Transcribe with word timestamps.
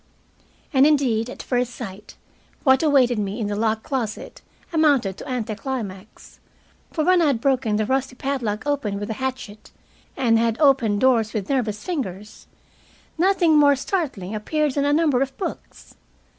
And 0.73 0.87
indeed, 0.87 1.29
at 1.29 1.43
first 1.43 1.75
sight, 1.75 2.15
what 2.63 2.81
awaited 2.81 3.19
me 3.19 3.39
in 3.39 3.45
the 3.45 3.55
locked 3.55 3.83
closet 3.83 4.41
amounted 4.73 5.15
to 5.17 5.29
anti 5.29 5.53
climax. 5.53 6.39
For 6.91 7.03
when 7.05 7.21
I 7.21 7.27
had 7.27 7.39
broken 7.39 7.75
the 7.75 7.85
rusty 7.85 8.15
padlock 8.15 8.65
open 8.65 8.99
with 8.99 9.11
a 9.11 9.21
hatchet, 9.21 9.69
and 10.17 10.39
had 10.39 10.57
opened 10.59 11.01
doors 11.01 11.33
with 11.35 11.51
nervous 11.51 11.83
fingers, 11.83 12.47
nothing 13.19 13.59
more 13.59 13.75
startling 13.75 14.33
appeared 14.33 14.73
than 14.73 14.85
a 14.85 14.91
number 14.91 15.21
of 15.21 15.37
books. 15.37 15.93